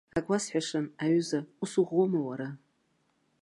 Ак 0.17 0.27
уасҳәашан, 0.29 0.85
аҩыза, 1.03 1.39
ус 1.63 1.73
уӷәӷәоума 1.79 2.19
уара? 2.27 2.49